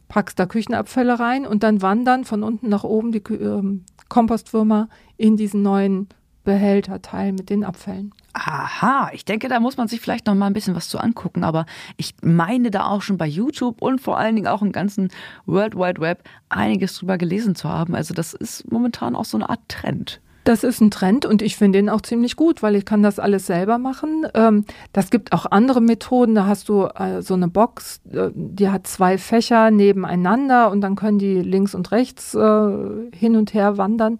packst 0.09 0.37
da 0.37 0.45
Küchenabfälle 0.45 1.19
rein 1.19 1.45
und 1.45 1.63
dann 1.63 1.81
wandern 1.81 2.25
von 2.25 2.43
unten 2.43 2.67
nach 2.67 2.83
oben 2.83 3.13
die 3.13 3.23
ähm, 3.33 3.85
Kompostwürmer 4.09 4.89
in 5.15 5.37
diesen 5.37 5.61
neuen 5.61 6.09
Behälterteil 6.43 7.31
mit 7.31 7.49
den 7.49 7.63
Abfällen. 7.63 8.13
Aha, 8.33 9.11
ich 9.13 9.23
denke, 9.23 9.47
da 9.49 9.59
muss 9.59 9.77
man 9.77 9.87
sich 9.87 10.01
vielleicht 10.01 10.25
noch 10.25 10.35
mal 10.35 10.47
ein 10.47 10.53
bisschen 10.53 10.75
was 10.75 10.89
zu 10.89 10.97
angucken, 10.97 11.43
aber 11.43 11.65
ich 11.97 12.15
meine 12.21 12.71
da 12.71 12.87
auch 12.87 13.01
schon 13.01 13.17
bei 13.17 13.27
YouTube 13.27 13.81
und 13.81 14.01
vor 14.01 14.17
allen 14.17 14.35
Dingen 14.35 14.47
auch 14.47 14.61
im 14.61 14.71
ganzen 14.71 15.09
World 15.45 15.75
Wide 15.75 16.01
Web 16.01 16.23
einiges 16.49 16.95
drüber 16.95 17.17
gelesen 17.17 17.55
zu 17.55 17.69
haben. 17.69 17.95
Also 17.95 18.13
das 18.13 18.33
ist 18.33 18.71
momentan 18.71 19.15
auch 19.15 19.25
so 19.25 19.37
eine 19.37 19.49
Art 19.49 19.61
Trend. 19.67 20.21
Das 20.49 20.63
ist 20.63 20.81
ein 20.81 20.89
Trend 20.89 21.27
und 21.27 21.43
ich 21.43 21.57
finde 21.57 21.77
ihn 21.77 21.89
auch 21.89 22.01
ziemlich 22.01 22.35
gut, 22.35 22.63
weil 22.63 22.73
ich 22.73 22.83
kann 22.83 23.03
das 23.03 23.19
alles 23.19 23.45
selber 23.45 23.77
machen. 23.77 24.25
Ähm, 24.33 24.65
das 24.93 25.11
gibt 25.11 25.31
auch 25.31 25.45
andere 25.45 25.79
Methoden. 25.79 26.33
Da 26.33 26.47
hast 26.47 26.69
du 26.69 26.85
äh, 26.85 27.21
so 27.21 27.35
eine 27.35 27.47
Box, 27.47 28.01
äh, 28.11 28.31
die 28.33 28.69
hat 28.69 28.87
zwei 28.87 29.19
Fächer 29.19 29.69
nebeneinander 29.69 30.71
und 30.71 30.81
dann 30.81 30.95
können 30.95 31.19
die 31.19 31.43
links 31.43 31.75
und 31.75 31.91
rechts 31.91 32.33
äh, 32.33 32.67
hin 33.13 33.35
und 33.35 33.53
her 33.53 33.77
wandern, 33.77 34.17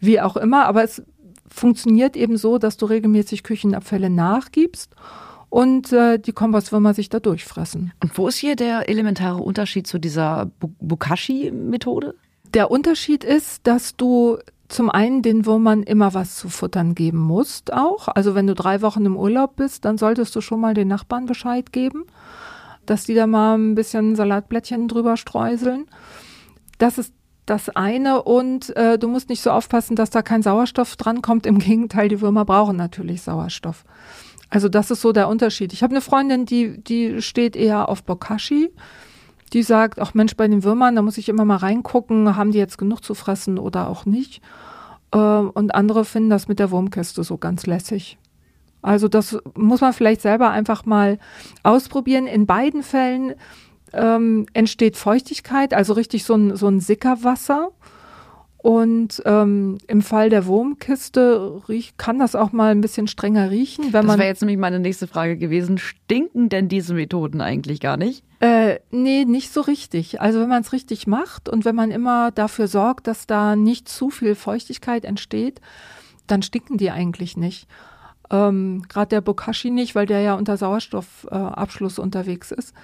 wie 0.00 0.20
auch 0.20 0.36
immer. 0.36 0.66
Aber 0.66 0.82
es 0.82 1.04
funktioniert 1.46 2.16
eben 2.16 2.36
so, 2.36 2.58
dass 2.58 2.76
du 2.76 2.86
regelmäßig 2.86 3.44
Küchenabfälle 3.44 4.10
nachgibst 4.10 4.96
und 5.50 5.92
äh, 5.92 6.18
die 6.18 6.32
Kompostwürmer 6.32 6.94
sich 6.94 7.10
da 7.10 7.20
durchfressen. 7.20 7.92
Und 8.02 8.18
wo 8.18 8.26
ist 8.26 8.38
hier 8.38 8.56
der 8.56 8.88
elementare 8.88 9.40
Unterschied 9.40 9.86
zu 9.86 10.00
dieser 10.00 10.50
Bokashi-Methode? 10.80 12.16
Der 12.54 12.72
Unterschied 12.72 13.22
ist, 13.22 13.68
dass 13.68 13.94
du 13.94 14.38
zum 14.70 14.88
einen 14.88 15.22
den 15.22 15.46
Würmern 15.46 15.82
immer 15.82 16.14
was 16.14 16.36
zu 16.36 16.48
futtern 16.48 16.94
geben 16.94 17.18
musst 17.18 17.72
auch. 17.72 18.08
Also 18.08 18.34
wenn 18.34 18.46
du 18.46 18.54
drei 18.54 18.82
Wochen 18.82 19.04
im 19.04 19.16
Urlaub 19.16 19.56
bist, 19.56 19.84
dann 19.84 19.98
solltest 19.98 20.34
du 20.36 20.40
schon 20.40 20.60
mal 20.60 20.74
den 20.74 20.88
Nachbarn 20.88 21.26
Bescheid 21.26 21.72
geben, 21.72 22.04
dass 22.86 23.04
die 23.04 23.14
da 23.14 23.26
mal 23.26 23.58
ein 23.58 23.74
bisschen 23.74 24.14
Salatblättchen 24.14 24.86
drüber 24.86 25.16
streuseln. 25.16 25.86
Das 26.78 26.98
ist 26.98 27.12
das 27.46 27.68
eine 27.68 28.22
und 28.22 28.74
äh, 28.76 28.96
du 28.96 29.08
musst 29.08 29.28
nicht 29.28 29.42
so 29.42 29.50
aufpassen, 29.50 29.96
dass 29.96 30.10
da 30.10 30.22
kein 30.22 30.42
Sauerstoff 30.42 30.96
drankommt. 30.96 31.46
Im 31.46 31.58
Gegenteil, 31.60 32.08
die 32.08 32.20
Würmer 32.20 32.44
brauchen 32.44 32.76
natürlich 32.76 33.22
Sauerstoff. 33.22 33.84
Also 34.50 34.68
das 34.68 34.90
ist 34.90 35.00
so 35.00 35.12
der 35.12 35.28
Unterschied. 35.28 35.72
Ich 35.72 35.82
habe 35.82 35.92
eine 35.92 36.00
Freundin, 36.00 36.46
die, 36.46 36.82
die 36.82 37.22
steht 37.22 37.56
eher 37.56 37.88
auf 37.88 38.04
Bokashi. 38.04 38.70
Die 39.52 39.62
sagt, 39.62 39.98
ach 39.98 40.14
Mensch, 40.14 40.36
bei 40.36 40.46
den 40.46 40.62
Würmern, 40.62 40.96
da 40.96 41.02
muss 41.02 41.18
ich 41.18 41.28
immer 41.28 41.44
mal 41.44 41.56
reingucken, 41.56 42.36
haben 42.36 42.52
die 42.52 42.58
jetzt 42.58 42.78
genug 42.78 43.04
zu 43.04 43.14
fressen 43.14 43.58
oder 43.58 43.88
auch 43.88 44.06
nicht. 44.06 44.42
Äh, 45.12 45.18
und 45.18 45.74
andere 45.74 46.04
finden 46.04 46.30
das 46.30 46.48
mit 46.48 46.58
der 46.58 46.70
Wurmkiste 46.70 47.24
so 47.24 47.36
ganz 47.36 47.66
lässig. 47.66 48.18
Also 48.82 49.08
das 49.08 49.38
muss 49.56 49.80
man 49.80 49.92
vielleicht 49.92 50.22
selber 50.22 50.50
einfach 50.50 50.86
mal 50.86 51.18
ausprobieren. 51.62 52.26
In 52.26 52.46
beiden 52.46 52.82
Fällen 52.82 53.34
ähm, 53.92 54.46
entsteht 54.52 54.96
Feuchtigkeit, 54.96 55.74
also 55.74 55.92
richtig 55.92 56.24
so 56.24 56.34
ein, 56.34 56.56
so 56.56 56.68
ein 56.68 56.80
Sickerwasser. 56.80 57.70
Und 58.62 59.22
ähm, 59.24 59.78
im 59.86 60.02
Fall 60.02 60.28
der 60.28 60.44
Wurmkiste 60.44 61.62
riech, 61.68 61.96
kann 61.96 62.18
das 62.18 62.34
auch 62.34 62.52
mal 62.52 62.72
ein 62.72 62.82
bisschen 62.82 63.06
strenger 63.06 63.50
riechen. 63.50 63.92
Wenn 63.92 64.06
das 64.06 64.18
wäre 64.18 64.28
jetzt 64.28 64.42
nämlich 64.42 64.58
meine 64.58 64.78
nächste 64.78 65.06
Frage 65.06 65.38
gewesen. 65.38 65.78
Stinken 65.78 66.50
denn 66.50 66.68
diese 66.68 66.92
Methoden 66.92 67.40
eigentlich 67.40 67.80
gar 67.80 67.96
nicht? 67.96 68.22
Äh, 68.40 68.80
nee, 68.90 69.24
nicht 69.24 69.50
so 69.50 69.62
richtig. 69.62 70.20
Also 70.20 70.40
wenn 70.40 70.48
man 70.48 70.60
es 70.60 70.74
richtig 70.74 71.06
macht 71.06 71.48
und 71.48 71.64
wenn 71.64 71.74
man 71.74 71.90
immer 71.90 72.32
dafür 72.32 72.68
sorgt, 72.68 73.06
dass 73.06 73.26
da 73.26 73.56
nicht 73.56 73.88
zu 73.88 74.10
viel 74.10 74.34
Feuchtigkeit 74.34 75.06
entsteht, 75.06 75.62
dann 76.26 76.42
stinken 76.42 76.76
die 76.76 76.90
eigentlich 76.90 77.38
nicht. 77.38 77.66
Ähm, 78.30 78.82
Gerade 78.88 79.08
der 79.08 79.20
Bokashi 79.22 79.70
nicht, 79.70 79.94
weil 79.94 80.06
der 80.06 80.20
ja 80.20 80.34
unter 80.34 80.58
Sauerstoffabschluss 80.58 81.96
äh, 81.96 82.02
unterwegs 82.02 82.50
ist. 82.50 82.74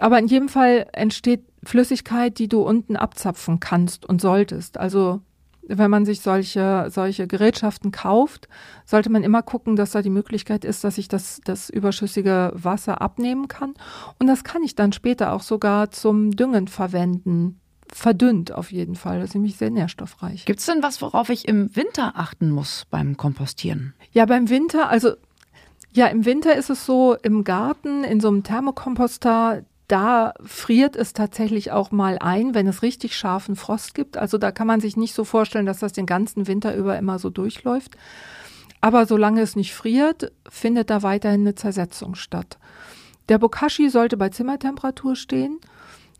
Aber 0.00 0.18
in 0.18 0.26
jedem 0.26 0.48
Fall 0.48 0.86
entsteht 0.92 1.44
Flüssigkeit, 1.64 2.38
die 2.38 2.48
du 2.48 2.62
unten 2.62 2.96
abzapfen 2.96 3.60
kannst 3.60 4.06
und 4.06 4.20
solltest. 4.20 4.78
Also 4.78 5.20
wenn 5.68 5.90
man 5.90 6.06
sich 6.06 6.20
solche, 6.20 6.86
solche 6.90 7.26
Gerätschaften 7.26 7.92
kauft, 7.92 8.48
sollte 8.86 9.10
man 9.10 9.22
immer 9.22 9.42
gucken, 9.42 9.76
dass 9.76 9.92
da 9.92 10.02
die 10.02 10.10
Möglichkeit 10.10 10.64
ist, 10.64 10.82
dass 10.82 10.98
ich 10.98 11.08
das, 11.08 11.40
das 11.44 11.68
überschüssige 11.68 12.52
Wasser 12.54 13.02
abnehmen 13.02 13.48
kann. 13.48 13.74
Und 14.18 14.26
das 14.26 14.44
kann 14.44 14.62
ich 14.62 14.74
dann 14.74 14.92
später 14.92 15.32
auch 15.32 15.42
sogar 15.42 15.90
zum 15.90 16.32
Düngen 16.32 16.68
verwenden. 16.68 17.60
Verdünnt 17.90 18.52
auf 18.52 18.72
jeden 18.72 18.96
Fall. 18.96 19.20
Das 19.20 19.30
ist 19.30 19.34
nämlich 19.34 19.56
sehr 19.56 19.70
nährstoffreich. 19.70 20.44
Gibt 20.44 20.60
es 20.60 20.66
denn 20.66 20.82
was, 20.82 21.00
worauf 21.00 21.28
ich 21.30 21.48
im 21.48 21.74
Winter 21.74 22.12
achten 22.16 22.50
muss 22.50 22.86
beim 22.90 23.16
Kompostieren? 23.16 23.94
Ja, 24.12 24.26
beim 24.26 24.48
Winter, 24.50 24.88
also 24.88 25.12
ja, 25.92 26.06
im 26.06 26.24
Winter 26.24 26.54
ist 26.54 26.70
es 26.70 26.84
so, 26.84 27.16
im 27.22 27.44
Garten, 27.44 28.04
in 28.04 28.20
so 28.20 28.28
einem 28.28 28.42
Thermokomposter, 28.42 29.62
da 29.88 30.34
friert 30.44 30.96
es 30.96 31.14
tatsächlich 31.14 31.72
auch 31.72 31.90
mal 31.90 32.18
ein, 32.20 32.54
wenn 32.54 32.66
es 32.66 32.82
richtig 32.82 33.16
scharfen 33.16 33.56
Frost 33.56 33.94
gibt. 33.94 34.18
Also 34.18 34.36
da 34.36 34.52
kann 34.52 34.66
man 34.66 34.80
sich 34.80 34.96
nicht 34.96 35.14
so 35.14 35.24
vorstellen, 35.24 35.66
dass 35.66 35.78
das 35.78 35.94
den 35.94 36.06
ganzen 36.06 36.46
Winter 36.46 36.76
über 36.76 36.98
immer 36.98 37.18
so 37.18 37.30
durchläuft. 37.30 37.96
Aber 38.82 39.06
solange 39.06 39.40
es 39.40 39.56
nicht 39.56 39.74
friert, 39.74 40.30
findet 40.48 40.90
da 40.90 41.02
weiterhin 41.02 41.40
eine 41.40 41.54
Zersetzung 41.54 42.14
statt. 42.14 42.58
Der 43.28 43.38
Bokashi 43.38 43.88
sollte 43.88 44.16
bei 44.16 44.28
Zimmertemperatur 44.28 45.16
stehen, 45.16 45.58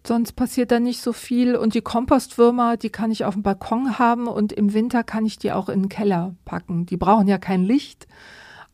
sonst 0.07 0.33
passiert 0.33 0.71
da 0.71 0.81
nicht 0.81 1.01
so 1.01 1.13
viel. 1.13 1.55
Und 1.55 1.75
die 1.75 1.83
Kompostwürmer, 1.83 2.79
die 2.79 2.91
kann 2.91 3.11
ich 3.11 3.27
auf 3.27 3.35
dem 3.35 3.43
Balkon 3.43 3.99
haben 3.99 4.27
und 4.27 4.53
im 4.53 4.73
Winter 4.73 5.05
kann 5.05 5.27
ich 5.27 5.39
die 5.39 5.53
auch 5.53 5.69
in 5.69 5.83
den 5.83 5.89
Keller 5.89 6.35
packen. 6.47 6.87
Die 6.87 6.97
brauchen 6.97 7.29
ja 7.29 7.39
kein 7.39 7.63
Licht. 7.65 8.09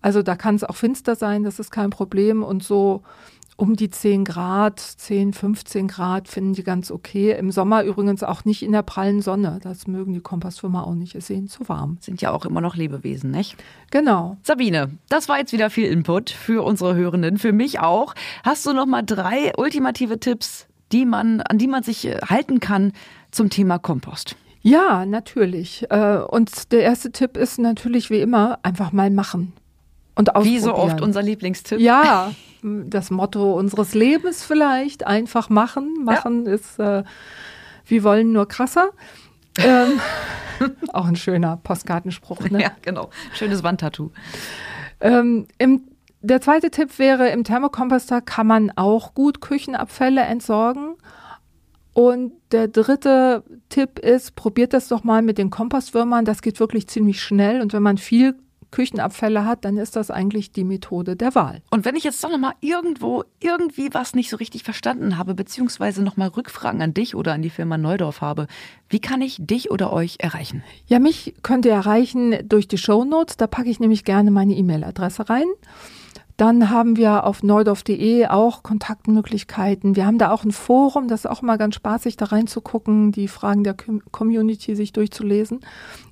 Also 0.01 0.23
da 0.23 0.37
kann 0.37 0.55
es 0.55 0.65
auch 0.65 0.77
finster 0.77 1.17
sein, 1.17 1.45
das 1.45 1.59
ist 1.59 1.71
kein 1.71 1.91
Problem. 1.91 2.43
Und 2.43 2.63
so 2.63 3.03
um 3.57 3.77
die 3.77 3.91
10 3.91 4.25
Grad, 4.25 4.81
10, 4.81 5.33
15 5.33 5.89
Grad 5.89 6.29
finden 6.29 6.55
die 6.55 6.65
ganz 6.65 6.91
okay. 6.91 7.37
Im 7.39 7.51
Sommer 7.51 7.85
übrigens 7.85 8.23
auch 8.23 8.45
nicht 8.45 8.63
in 8.63 8.73
der 8.73 8.83
prallen 8.83 9.23
Sonne. 9.23 9.61
Das 9.63 9.87
mögen 9.87 10.13
die 10.13 10.21
Kompostwürmer 10.21 10.87
auch 10.87 10.95
nicht. 10.95 11.15
Es 11.15 11.31
ist 11.31 11.37
ihnen 11.37 11.49
zu 11.49 11.69
warm. 11.69 11.99
Sind 12.01 12.21
ja 12.21 12.33
auch 12.33 12.45
immer 12.45 12.61
noch 12.61 12.75
Lebewesen, 12.75 13.31
nicht? 13.31 13.57
Genau. 13.91 14.37
Sabine, 14.43 14.91
das 15.09 15.29
war 15.29 15.39
jetzt 15.39 15.53
wieder 15.53 15.71
viel 15.71 15.87
Input 15.87 16.31
für 16.31 16.65
unsere 16.65 16.95
Hörenden, 16.95 17.39
für 17.39 17.53
mich 17.53 17.79
auch. 17.81 18.15
Hast 18.43 18.67
du 18.67 18.73
noch 18.73 18.87
mal 18.87 19.03
drei 19.03 19.53
ultimative 19.57 20.19
Tipps, 20.19 20.67
die 20.91 21.07
man, 21.07 21.41
an 21.41 21.59
die 21.59 21.69
man 21.69 21.83
sich 21.83 22.07
äh, 22.07 22.19
halten 22.29 22.59
kann 22.61 22.93
zum 23.31 23.51
Thema 23.51 23.79
Kompost? 23.79 24.37
Ja, 24.63 25.07
natürlich. 25.07 25.87
Äh, 25.91 26.17
und 26.17 26.73
der 26.73 26.83
erste 26.83 27.13
Tipp 27.13 27.37
ist 27.37 27.59
natürlich 27.59 28.11
wie 28.11 28.21
immer 28.21 28.59
einfach 28.63 28.93
mal 28.93 29.11
machen. 29.11 29.53
Und 30.17 30.35
ausprobieren. 30.35 30.55
Wie 30.55 30.61
so 30.61 30.75
oft 30.75 31.01
unser 31.01 31.23
Lieblingstipp. 31.23 31.81
Ja, 31.81 32.33
das 32.65 33.11
Motto 33.11 33.55
unseres 33.59 33.95
Lebens 33.95 34.45
vielleicht. 34.45 35.07
Einfach 35.07 35.51
machen. 35.51 36.05
Machen 36.05 36.47
ja. 36.47 36.53
ist, 36.53 36.79
äh, 36.79 37.05
wir 37.87 38.05
wollen 38.05 38.33
nur 38.33 38.49
krasser. 38.49 38.91
ähm, 39.59 40.01
auch 40.93 41.07
ein 41.07 41.17
schöner 41.17 41.59
Postkartenspruch. 41.59 42.49
Ne? 42.51 42.63
Ja, 42.63 42.71
genau. 42.83 43.11
Schönes 43.35 43.63
Wandtattoo. 43.63 44.11
Ähm, 45.01 45.47
im, 45.59 45.83
der 46.23 46.41
zweite 46.41 46.71
Tipp 46.71 46.99
wäre, 46.99 47.29
im 47.29 47.45
Thermokomposter 47.45 48.23
kann 48.23 48.47
man 48.47 48.73
auch 48.77 49.15
gut 49.15 49.41
Küchenabfälle 49.41 50.23
entsorgen. 50.23 50.95
Und 51.93 52.33
der 52.51 52.67
dritte 52.67 53.45
Tipp 53.69 54.01
ist, 54.01 54.35
probiert 54.35 54.73
das 54.73 54.89
doch 54.89 55.05
mal 55.05 55.23
mit 55.23 55.39
den 55.39 55.51
Kompostwürmern. 55.51 56.25
Das 56.25 56.43
geht 56.43 56.59
wirklich 56.59 56.89
ziemlich 56.89 57.23
schnell. 57.23 57.61
Und 57.61 57.73
wenn 57.73 57.83
man 57.83 57.99
viel 57.99 58.35
Küchenabfälle 58.75 59.45
hat, 59.45 59.65
dann 59.65 59.77
ist 59.77 59.95
das 59.95 60.11
eigentlich 60.11 60.51
die 60.51 60.65
Methode 60.65 61.15
der 61.15 61.37
Wahl. 61.37 61.63
Und 61.71 61.85
wenn 61.85 61.95
ich 61.95 62.03
jetzt 62.03 62.23
doch 62.25 62.31
nochmal 62.31 62.55
irgendwo 62.61 63.23
irgendwie 63.39 63.95
was 63.95 64.15
nicht 64.15 64.31
so 64.31 64.37
richtig 64.37 64.65
verstanden 64.65 65.17
habe, 65.17 65.35
beziehungsweise 65.35 66.03
nochmal 66.03 66.29
Rückfragen 66.29 66.83
an 66.83 66.93
dich 66.93 67.15
oder 67.15 67.35
an 67.35 67.43
die 67.43 67.51
Firma 67.51 67.79
Neudorf 67.79 68.21
habe, 68.21 68.49
wie 68.89 68.99
kann 68.99 69.23
ich 69.23 69.37
dich 69.39 69.71
oder 69.71 69.93
euch 69.93 70.17
erreichen? 70.19 70.65
Ja, 70.87 70.99
mich 70.99 71.35
könnt 71.43 71.67
ihr 71.67 71.73
erreichen 71.73 72.37
durch 72.49 72.67
die 72.67 72.79
Show 72.79 73.05
Notes. 73.05 73.37
Da 73.37 73.47
packe 73.47 73.71
ich 73.71 73.79
nämlich 73.79 74.03
gerne 74.03 74.33
meine 74.33 74.55
E-Mail-Adresse 74.55 75.29
rein. 75.31 75.47
Dann 76.37 76.71
haben 76.71 76.97
wir 76.97 77.25
auf 77.25 77.45
neudorf.de 77.45 78.27
auch 78.27 78.65
Kontaktmöglichkeiten. 78.65 79.95
Wir 79.95 80.05
haben 80.05 80.19
da 80.19 80.33
auch 80.33 80.43
ein 80.43 80.51
Forum, 80.51 81.07
das 81.07 81.21
ist 81.21 81.31
auch 81.31 81.43
immer 81.43 81.59
ganz 81.59 81.77
spaßig, 81.77 82.17
da 82.17 82.25
reinzugucken, 82.25 83.13
die 83.13 83.29
Fragen 83.29 83.63
der 83.63 83.77
Community 84.11 84.75
sich 84.75 84.93
durchzulesen 84.93 85.61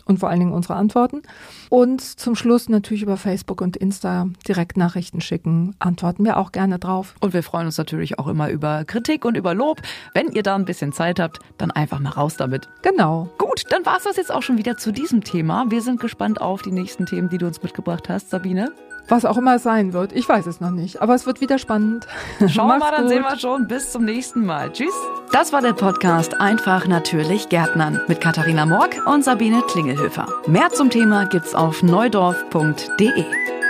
und 0.05 0.19
vor 0.19 0.29
allen 0.29 0.41
Dingen 0.41 0.53
unsere 0.53 0.75
Antworten. 0.75 1.23
Und 1.69 2.01
zum 2.01 2.35
Schluss 2.35 2.69
natürlich 2.69 3.03
über 3.03 3.17
Facebook 3.17 3.61
und 3.61 3.77
Insta 3.77 4.29
direkt 4.47 4.77
Nachrichten 4.77 5.21
schicken. 5.21 5.75
Antworten 5.79 6.25
wir 6.25 6.37
auch 6.37 6.53
gerne 6.53 6.79
drauf. 6.79 7.15
Und 7.21 7.35
wir 7.35 7.43
freuen 7.43 7.67
uns 7.67 7.79
natürlich 7.79 8.19
auch 8.19 8.27
immer 8.27 8.51
über 8.51 8.85
Kritik 8.85 9.25
und 9.25 9.37
über 9.37 9.55
Lob. 9.55 9.81
Wenn 10.15 10.29
ihr 10.29 10.43
da 10.43 10.55
ein 10.55 10.65
bisschen 10.65 10.93
Zeit 10.93 11.21
habt, 11.21 11.39
dann 11.59 11.71
einfach 11.71 11.99
mal 11.99 12.11
raus 12.11 12.37
damit. 12.37 12.69
Genau. 12.83 13.29
Gut, 13.39 13.65
dann 13.71 13.85
war 13.87 13.97
es 13.97 14.05
das 14.05 14.17
jetzt 14.17 14.33
auch 14.33 14.43
schon 14.43 14.59
wieder 14.59 14.77
zu 14.77 14.93
diesem 14.93 15.25
Thema. 15.25 15.67
Wir 15.69 15.83
sind 15.83 16.01
gespannt 16.01 16.41
auf 16.41 16.63
die 16.63 16.73
nächsten 16.73 17.07
Themen, 17.07 17.29
die 17.29 17.39
du 17.39 17.47
uns 17.47 17.63
mitgebracht 17.63 18.09
hast, 18.09 18.31
Sabine. 18.31 18.73
Was 19.09 19.25
auch 19.25 19.37
immer 19.37 19.57
es 19.57 19.63
sein 19.63 19.93
wird. 19.93 20.13
Ich 20.13 20.29
weiß 20.29 20.47
es 20.47 20.61
noch 20.61 20.71
nicht. 20.71 21.03
Aber 21.03 21.15
es 21.15 21.27
wird 21.27 21.41
wieder 21.41 21.59
spannend. 21.59 22.07
Schauen 22.49 22.69
wir 22.69 22.79
mal, 22.79 22.91
dann 22.91 23.09
sehen 23.09 23.23
wir 23.23 23.39
schon. 23.39 23.67
Bis 23.67 23.93
zum 23.93 24.05
nächsten 24.05 24.45
Mal. 24.47 24.73
Tschüss. 24.73 24.95
Das 25.33 25.53
war 25.53 25.61
der 25.61 25.73
Podcast 25.73 26.41
Einfach 26.41 26.87
natürlich 26.87 27.49
Gärtnern 27.49 28.01
mit 28.09 28.21
Katharina 28.21 28.67
Morg 28.67 28.97
und 29.07 29.25
Sabine 29.25 29.63
Klingelhöfer. 29.63 30.27
Mehr 30.47 30.71
zum 30.71 30.91
Thema 30.91 31.27
gibt's 31.27 31.55
auf 31.55 31.83
neudorf.de. 31.83 33.62